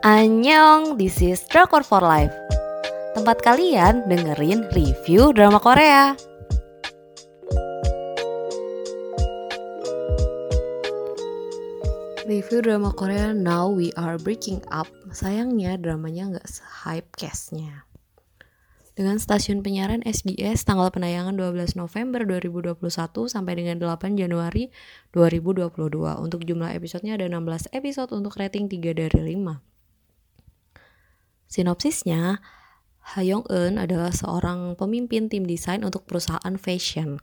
[0.00, 2.32] Annyeong, this is Drakor for Life
[3.12, 6.16] Tempat kalian dengerin review drama Korea
[12.24, 16.48] Review drama Korea Now We Are Breaking Up Sayangnya dramanya nggak
[16.88, 17.84] hype castnya
[18.96, 22.84] dengan stasiun penyiaran SBS tanggal penayangan 12 November 2021
[23.32, 24.68] sampai dengan 8 Januari
[25.16, 25.72] 2022.
[26.20, 29.69] Untuk jumlah episodenya ada 16 episode untuk rating 3 dari 5.
[31.50, 32.38] Sinopsisnya,
[33.00, 37.18] Ha Yong Eun adalah seorang pemimpin tim desain untuk perusahaan fashion.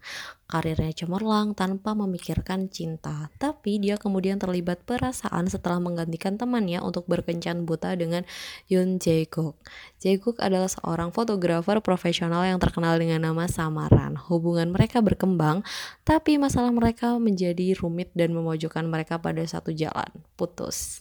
[0.51, 7.63] Karirnya cemerlang tanpa memikirkan cinta, tapi dia kemudian terlibat perasaan setelah menggantikan temannya untuk berkencan
[7.63, 8.27] buta dengan
[8.67, 9.55] Yoon Jae-guk.
[10.03, 14.19] Jae-guk adalah seorang fotografer profesional yang terkenal dengan nama samaran.
[14.19, 15.63] Hubungan mereka berkembang,
[16.03, 20.99] tapi masalah mereka menjadi rumit dan memojokkan mereka pada satu jalan, putus.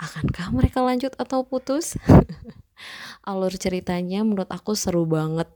[0.00, 2.00] Akankah mereka lanjut atau putus?
[3.28, 5.48] alur ceritanya menurut aku seru banget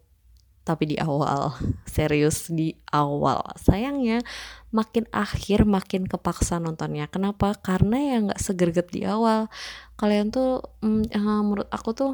[0.64, 1.53] tapi di awal.
[1.84, 3.45] Serius di awal.
[3.61, 4.25] Sayangnya
[4.73, 7.05] makin akhir makin kepaksa nontonnya.
[7.12, 7.53] Kenapa?
[7.61, 9.53] Karena ya nggak segerget di awal.
[10.01, 12.12] Kalian tuh mm, uh, menurut aku tuh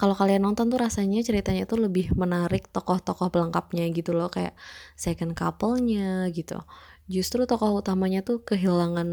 [0.00, 4.26] kalau kalian nonton tuh rasanya ceritanya tuh lebih menarik tokoh-tokoh pelengkapnya gitu loh.
[4.26, 4.58] Kayak
[4.98, 6.58] second couple-nya gitu.
[7.06, 9.08] Justru tokoh utamanya tuh kehilangan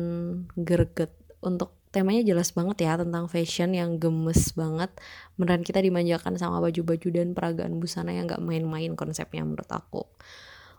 [0.57, 4.91] greget untuk temanya jelas banget ya tentang fashion yang gemes banget.
[5.39, 10.05] Beneran kita dimanjakan sama baju-baju dan peragaan busana yang gak main-main konsepnya menurut aku.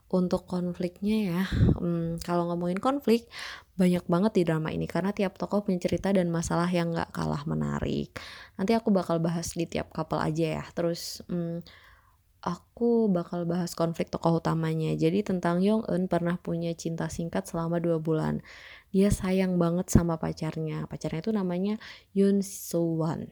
[0.09, 1.43] Untuk konfliknya ya
[1.77, 3.29] hmm, kalau ngomongin konflik
[3.77, 4.87] banyak banget di drama ini.
[4.87, 8.15] Karena tiap tokoh punya cerita dan masalah yang gak kalah menarik.
[8.55, 10.65] Nanti aku bakal bahas di tiap couple aja ya.
[10.71, 11.65] Terus hmm,
[12.43, 14.95] aku bakal bahas konflik tokoh utamanya.
[14.95, 18.41] Jadi tentang Yong Eun pernah punya cinta singkat selama dua bulan.
[18.95, 20.87] Dia sayang banget sama pacarnya.
[20.87, 21.75] Pacarnya itu namanya
[22.15, 23.29] Yun Suwan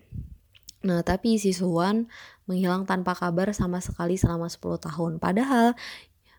[0.86, 2.06] Nah, tapi si Suwan
[2.46, 5.12] menghilang tanpa kabar sama sekali selama 10 tahun.
[5.18, 5.74] Padahal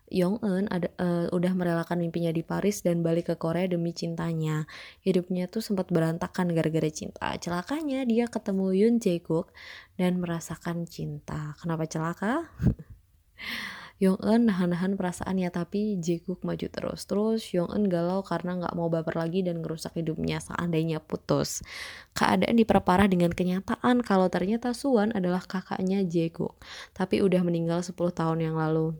[0.07, 4.63] Yong Eun ada uh, udah merelakan mimpinya di Paris dan balik ke Korea demi cintanya.
[5.03, 7.35] Hidupnya tuh sempat berantakan gara-gara cinta.
[7.35, 9.51] Celakanya dia ketemu Yoon Jae Guk
[9.99, 11.55] dan merasakan cinta.
[11.59, 12.47] Kenapa celaka?
[13.97, 17.09] Yong Eun nahan-nahan perasaannya tapi Jae-guk maju terus.
[17.09, 21.65] Terus Yong Eun galau karena nggak mau baper lagi dan ngerusak hidupnya seandainya putus.
[22.13, 26.53] Keadaan diperparah dengan kenyataan kalau ternyata Suwan adalah kakaknya Jae-guk,
[26.93, 28.93] tapi udah meninggal 10 tahun yang lalu.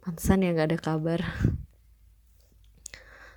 [0.00, 1.20] Pantesan ya nggak ada kabar.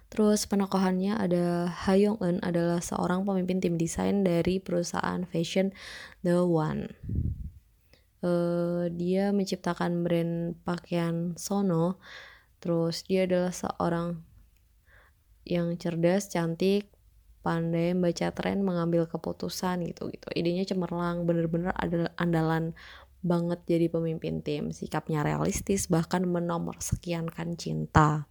[0.08, 5.74] Terus penokohannya ada Ha Yong Eun adalah seorang pemimpin tim desain dari perusahaan fashion
[6.22, 6.94] The One.
[8.24, 12.00] Uh, dia menciptakan brand pakaian Sono.
[12.64, 14.24] Terus dia adalah seorang
[15.44, 16.88] yang cerdas cantik
[17.44, 22.72] pandai membaca tren mengambil keputusan gitu gitu idenya cemerlang bener-bener adalah andalan
[23.24, 28.28] banget jadi pemimpin tim sikapnya realistis bahkan menomor sekiankan cinta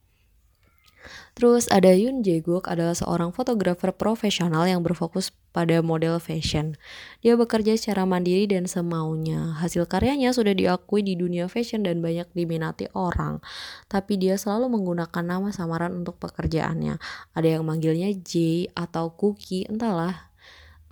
[1.32, 6.78] Terus ada Yoon Jae-guk adalah seorang fotografer profesional yang berfokus pada model fashion.
[7.20, 9.56] Dia bekerja secara mandiri dan semaunya.
[9.58, 13.42] Hasil karyanya sudah diakui di dunia fashion dan banyak diminati orang.
[13.90, 16.96] Tapi dia selalu menggunakan nama samaran untuk pekerjaannya.
[17.36, 20.32] Ada yang manggilnya J atau Cookie, entahlah.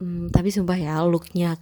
[0.00, 1.60] Hmm, tapi sumpah ya, looknya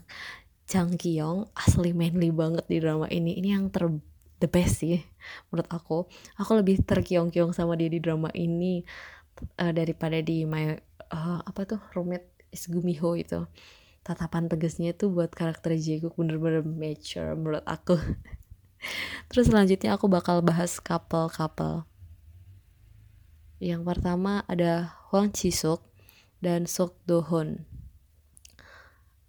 [0.68, 3.40] Jang Kyung asli manly banget di drama ini.
[3.40, 3.88] Ini yang ter
[4.36, 5.00] the best sih
[5.48, 6.04] menurut aku.
[6.36, 8.84] Aku lebih terkiong-kiong sama dia di drama ini
[9.56, 10.76] uh, daripada di my
[11.08, 13.48] uh, apa tuh roommate is Gumiho itu.
[14.04, 17.96] Tatapan tegasnya tuh buat karakter Jaeguk bener-bener mature menurut aku.
[19.32, 21.88] Terus selanjutnya aku bakal bahas couple-couple.
[23.56, 25.80] Yang pertama ada Hwang Jisuk
[26.44, 27.77] dan Sok Dohon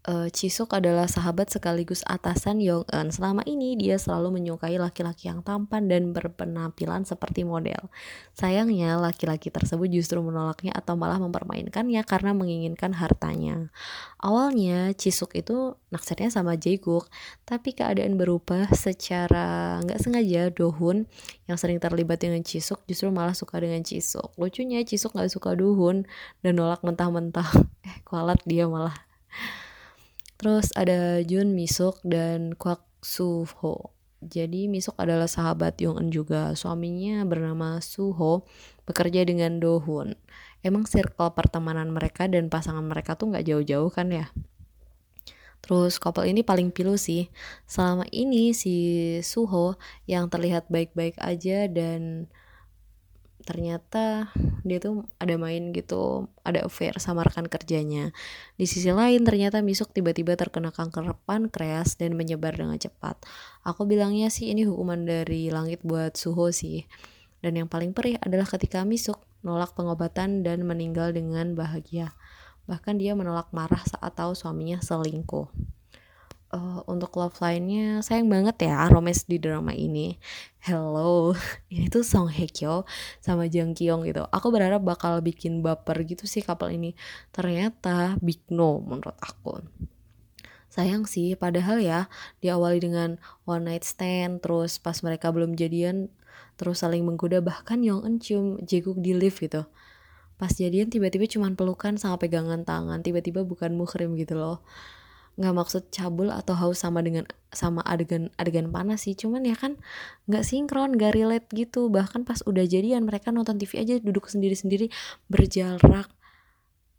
[0.10, 3.14] uh, Chisuk adalah sahabat sekaligus atasan Yong Eun.
[3.14, 7.94] Selama ini dia selalu menyukai laki-laki yang tampan dan berpenampilan seperti model.
[8.34, 13.70] Sayangnya laki-laki tersebut justru menolaknya atau malah mempermainkannya karena menginginkan hartanya.
[14.18, 17.08] Awalnya Chisuk itu naksirnya sama Jaeguk,
[17.46, 21.06] tapi keadaan berubah secara nggak sengaja Dohun
[21.46, 24.34] yang sering terlibat dengan Chisuk justru malah suka dengan Chisuk.
[24.42, 26.10] Lucunya Chisuk nggak suka Dohun
[26.42, 27.48] dan nolak mentah-mentah.
[27.80, 28.92] Eh kualat dia malah.
[30.40, 33.92] Terus ada Jun Misuk dan Kwak Suho.
[34.24, 36.56] Jadi Misuk adalah sahabat Yong Eun juga.
[36.56, 38.48] Suaminya bernama Suho,
[38.88, 40.16] bekerja dengan Do Hoon.
[40.64, 44.32] Emang circle pertemanan mereka dan pasangan mereka tuh nggak jauh-jauh kan ya?
[45.60, 47.28] Terus couple ini paling pilu sih.
[47.68, 48.76] Selama ini si
[49.20, 49.76] Suho
[50.08, 52.32] yang terlihat baik-baik aja dan
[53.50, 54.30] ternyata
[54.62, 58.14] dia tuh ada main gitu ada affair sama rekan kerjanya.
[58.54, 63.18] Di sisi lain ternyata Misuk tiba-tiba terkena kanker pankreas dan menyebar dengan cepat.
[63.66, 66.86] Aku bilangnya sih ini hukuman dari langit buat Suho sih.
[67.42, 72.14] Dan yang paling perih adalah ketika Misuk nolak pengobatan dan meninggal dengan bahagia.
[72.70, 75.79] Bahkan dia menolak marah saat tahu suaminya selingkuh
[76.54, 80.18] uh, untuk love line-nya sayang banget ya romance di drama ini.
[80.60, 81.34] Hello,
[81.74, 82.84] ini tuh Song Hye Kyo
[83.22, 84.26] sama Jang Kyung gitu.
[84.30, 86.98] Aku berharap bakal bikin baper gitu sih couple ini.
[87.32, 89.62] Ternyata big no menurut aku.
[90.70, 92.00] Sayang sih, padahal ya
[92.46, 93.18] diawali dengan
[93.50, 96.14] one night stand, terus pas mereka belum jadian,
[96.62, 99.66] terus saling menggoda bahkan Yong Eun cium Jeguk di lift gitu.
[100.38, 104.62] Pas jadian tiba-tiba cuman pelukan sama pegangan tangan, tiba-tiba bukan muhrim gitu loh
[105.40, 107.24] nggak maksud cabul atau haus sama dengan
[107.56, 109.16] sama adegan adegan panas sih.
[109.16, 109.80] Cuman ya kan
[110.28, 111.88] nggak sinkron nggak relate gitu.
[111.88, 114.92] Bahkan pas udah jadian mereka nonton TV aja duduk sendiri-sendiri
[115.32, 116.12] berjarak.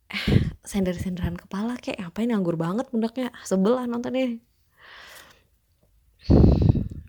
[0.08, 3.28] Eh sender-senderan kepala kayak ngapain nganggur banget pundaknya.
[3.44, 4.40] Sebelah nontonnya.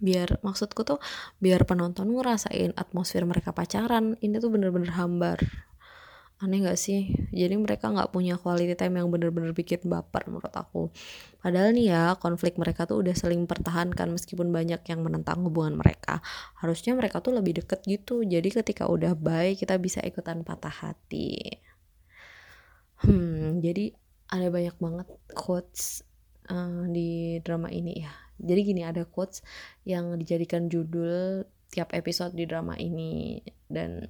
[0.01, 0.99] Biar maksudku tuh
[1.39, 4.19] biar penonton ngerasain atmosfer mereka pacaran.
[4.19, 5.39] Ini tuh bener-bener hambar
[6.41, 7.13] aneh gak sih?
[7.29, 10.89] Jadi mereka nggak punya quality time yang bener-bener bikin baper menurut aku.
[11.39, 16.19] Padahal nih ya konflik mereka tuh udah saling pertahankan meskipun banyak yang menentang hubungan mereka.
[16.59, 18.25] Harusnya mereka tuh lebih deket gitu.
[18.25, 21.61] Jadi ketika udah baik kita bisa ikutan patah hati.
[23.01, 23.93] Hmm jadi
[24.31, 26.07] ada banyak banget quotes
[26.49, 28.13] uh, di drama ini ya.
[28.41, 29.45] Jadi gini ada quotes
[29.85, 33.43] yang dijadikan judul tiap episode di drama ini.
[33.69, 34.03] Dan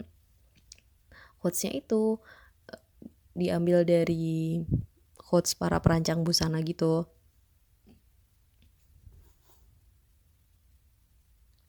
[1.41, 2.21] quotesnya itu
[2.69, 2.81] eh,
[3.35, 4.61] diambil dari
[5.17, 7.09] quotes para perancang busana gitu.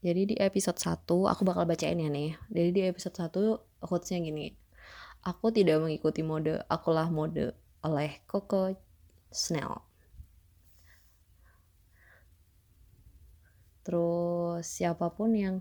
[0.02, 2.34] Jadi di episode 1 aku bakal bacain ya nih.
[2.50, 4.50] Jadi di episode 1 quotesnya gini.
[5.22, 7.54] Aku tidak mengikuti mode akulah mode
[7.86, 8.74] oleh Coco
[9.30, 9.92] Snell
[13.82, 15.56] terus siapa pun yang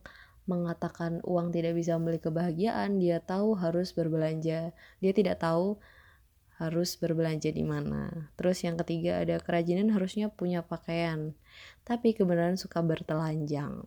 [0.49, 4.73] mengatakan uang tidak bisa membeli kebahagiaan, dia tahu harus berbelanja.
[5.01, 5.77] Dia tidak tahu
[6.61, 8.29] harus berbelanja di mana.
[8.37, 11.33] Terus yang ketiga ada kerajinan harusnya punya pakaian,
[11.81, 13.81] tapi kebenaran suka bertelanjang.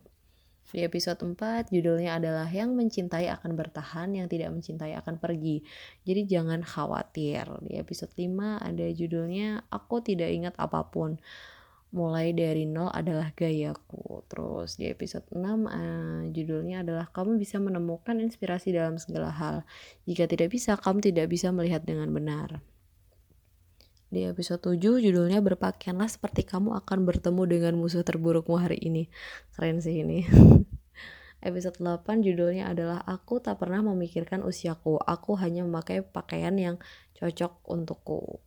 [0.75, 5.63] Di episode 4 judulnya adalah yang mencintai akan bertahan, yang tidak mencintai akan pergi.
[6.03, 7.47] Jadi jangan khawatir.
[7.63, 11.15] Di episode 5 ada judulnya aku tidak ingat apa pun
[11.95, 14.27] mulai dari nol adalah gayaku.
[14.27, 19.63] Terus di episode 6 uh, eh, judulnya adalah kamu bisa menemukan inspirasi dalam segala hal.
[20.03, 22.59] Jika tidak bisa, kamu tidak bisa melihat dengan benar.
[24.11, 29.07] Di episode 7 judulnya berpakaianlah seperti kamu akan bertemu dengan musuh terburukmu hari ini.
[29.55, 30.27] Keren sih ini.
[31.47, 34.99] episode 8 judulnya adalah Aku tak pernah memikirkan usiaku.
[34.99, 36.75] Aku hanya memakai pakaian yang
[37.17, 38.44] cocok untukku.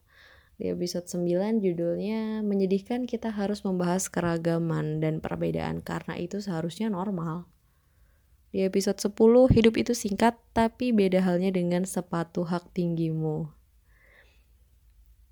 [0.58, 7.46] Di episode 9 judulnya menyedihkan kita harus membahas keragaman dan perbedaan karena itu seharusnya normal.
[8.50, 9.14] Di episode 10
[9.54, 13.54] hidup itu singkat tapi beda halnya dengan sepatu hak tinggimu.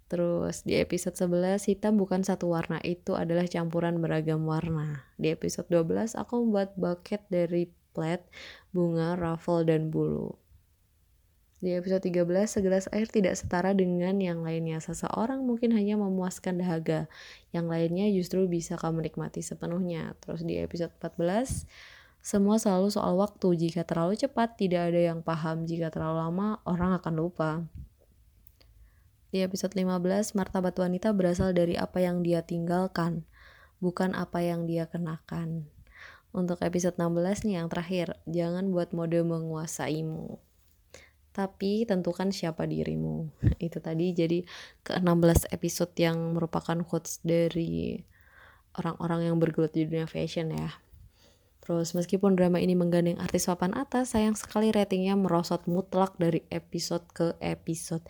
[0.07, 5.11] Terus di episode 11 hitam bukan satu warna itu adalah campuran beragam warna.
[5.19, 8.23] Di episode 12 aku membuat bucket dari plat,
[8.71, 10.39] bunga, ruffle, dan bulu.
[11.57, 14.77] Di episode 13, segelas air tidak setara dengan yang lainnya.
[14.77, 17.09] Seseorang mungkin hanya memuaskan dahaga,
[17.49, 20.13] yang lainnya justru bisa kamu nikmati sepenuhnya.
[20.21, 21.65] Terus di episode 14,
[22.21, 23.57] semua selalu soal waktu.
[23.57, 25.65] Jika terlalu cepat, tidak ada yang paham.
[25.65, 27.65] Jika terlalu lama, orang akan lupa.
[29.33, 33.25] Di episode 15, martabat wanita berasal dari apa yang dia tinggalkan,
[33.81, 35.73] bukan apa yang dia kenakan.
[36.37, 40.46] Untuk episode 16 nih yang terakhir, jangan buat mode menguasaimu
[41.37, 43.29] tapi tentukan siapa dirimu.
[43.61, 44.41] Itu tadi jadi
[44.89, 48.01] ke-16 episode yang merupakan quotes dari
[48.81, 50.81] orang-orang yang bergelut di dunia fashion ya.
[51.61, 57.05] Terus meskipun drama ini menggandeng artis papan atas, sayang sekali ratingnya merosot mutlak dari episode
[57.13, 58.07] ke episode.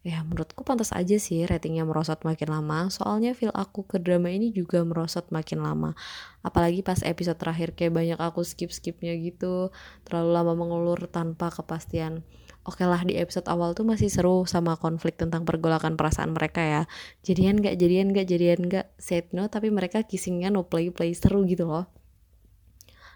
[0.00, 4.48] Ya menurutku pantas aja sih ratingnya merosot makin lama Soalnya feel aku ke drama ini
[4.48, 5.92] juga merosot makin lama
[6.40, 9.68] Apalagi pas episode terakhir kayak banyak aku skip-skipnya gitu
[10.08, 12.24] Terlalu lama mengelur tanpa kepastian
[12.66, 16.60] oke okay lah di episode awal tuh masih seru sama konflik tentang pergolakan perasaan mereka
[16.60, 16.82] ya
[17.24, 21.44] jadian gak jadian gak jadian gak said no tapi mereka kissingnya no play play seru
[21.48, 21.88] gitu loh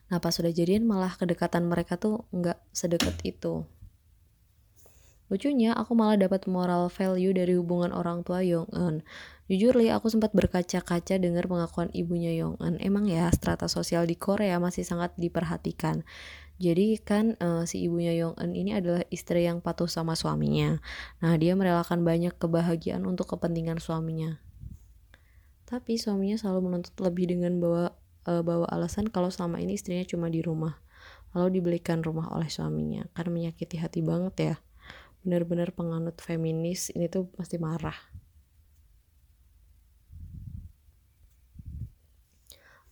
[0.08, 3.64] nah pas sudah jadian malah kedekatan mereka tuh nggak sedekat itu
[5.32, 9.00] Lucunya, aku malah dapat moral value dari hubungan orang tua Yong Eun.
[9.48, 12.76] Jujur li, aku sempat berkaca-kaca dengar pengakuan ibunya Yong Eun.
[12.76, 16.04] Emang ya, strata sosial di Korea masih sangat diperhatikan.
[16.54, 20.78] Jadi kan uh, si ibunya Yong Eun ini adalah istri yang patuh sama suaminya.
[21.18, 24.38] Nah, dia merelakan banyak kebahagiaan untuk kepentingan suaminya.
[25.66, 27.99] Tapi suaminya selalu menuntut lebih dengan bawa
[28.30, 30.78] uh, bawa alasan kalau selama ini istrinya cuma di rumah.
[31.34, 33.02] Lalu dibelikan rumah oleh suaminya.
[33.11, 34.56] Karena menyakiti hati banget ya.
[35.26, 38.13] Benar-benar penganut feminis ini tuh pasti marah.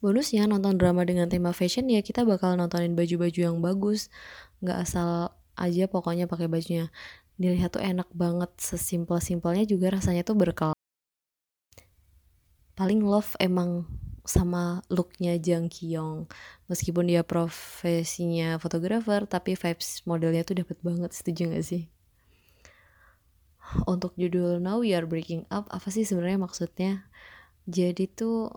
[0.03, 4.11] Bonusnya nonton drama dengan tema fashion ya kita bakal nontonin baju-baju yang bagus.
[4.61, 6.91] Nggak asal aja pokoknya pakai bajunya.
[7.39, 10.75] Dilihat tuh enak banget sesimpel-simpelnya juga rasanya tuh berkel
[12.73, 13.85] paling love emang
[14.23, 16.31] sama looknya Jang Kyung
[16.71, 21.83] meskipun dia profesinya fotografer tapi vibes modelnya tuh dapat banget setuju gak sih?
[23.89, 27.07] Untuk judul Now We Are Breaking Up apa sih sebenarnya maksudnya?
[27.67, 28.51] Jadi tuh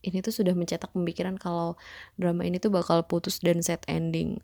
[0.00, 1.76] ini tuh sudah mencetak pemikiran kalau
[2.16, 4.40] drama ini tuh bakal putus dan set ending.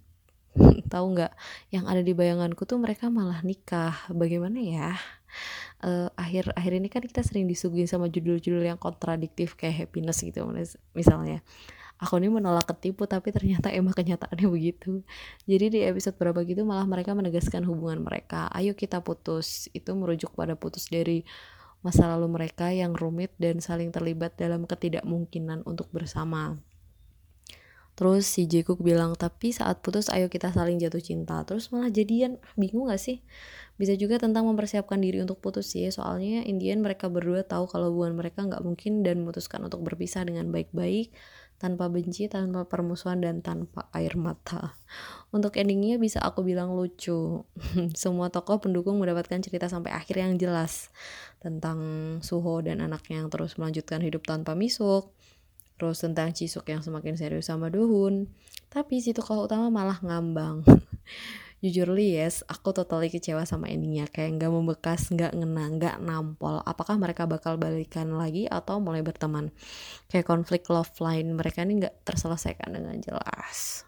[0.93, 1.33] Tahu nggak?
[1.73, 3.97] Yang ada di bayanganku tuh mereka malah nikah.
[4.13, 4.97] Bagaimana ya?
[5.85, 10.49] Uh, akhir akhir ini kan kita sering disuguhin sama judul-judul yang kontradiktif kayak happiness gitu
[10.97, 11.45] misalnya.
[11.97, 15.01] Aku ini menolak ketipu tapi ternyata emang kenyataannya begitu.
[15.49, 18.53] Jadi di episode berapa gitu malah mereka menegaskan hubungan mereka.
[18.53, 19.73] Ayo kita putus.
[19.73, 21.25] Itu merujuk pada putus dari
[21.85, 26.61] masa lalu mereka yang rumit dan saling terlibat dalam ketidakmungkinan untuk bersama.
[27.97, 31.41] Terus si Jacob bilang, tapi saat putus ayo kita saling jatuh cinta.
[31.49, 33.25] Terus malah jadian, bingung gak sih?
[33.81, 38.21] Bisa juga tentang mempersiapkan diri untuk putus sih, soalnya Indian mereka berdua tahu kalau hubungan
[38.21, 41.13] mereka nggak mungkin dan memutuskan untuk berpisah dengan baik-baik
[41.57, 44.77] tanpa benci, tanpa permusuhan, dan tanpa air mata.
[45.33, 47.45] Untuk endingnya bisa aku bilang lucu.
[47.97, 50.93] Semua tokoh pendukung mendapatkan cerita sampai akhir yang jelas
[51.41, 51.79] tentang
[52.21, 55.13] Suho dan anaknya yang terus melanjutkan hidup tanpa misuk.
[55.77, 58.29] Terus tentang Cisuk yang semakin serius sama Dohun.
[58.73, 60.65] Tapi si tokoh utama malah ngambang.
[61.65, 66.61] jujur li yes aku totally kecewa sama endingnya kayak nggak membekas nggak ngena nggak nampol
[66.63, 69.49] apakah mereka bakal balikan lagi atau mulai berteman
[70.13, 73.87] kayak konflik love line mereka ini nggak terselesaikan dengan jelas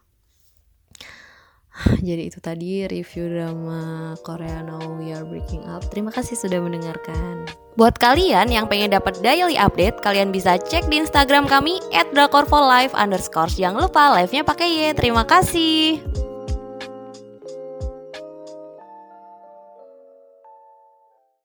[2.06, 5.86] jadi itu tadi review drama Korea Now We Are Breaking Up.
[5.88, 7.46] Terima kasih sudah mendengarkan.
[7.78, 11.78] Buat kalian yang pengen dapat daily update, kalian bisa cek di Instagram kami
[12.10, 12.90] @drakorfolive_.
[13.54, 14.78] Jangan lupa live-nya pakai Y.
[14.98, 16.02] Terima kasih.